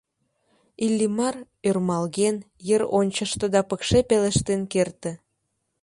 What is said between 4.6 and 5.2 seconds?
керте: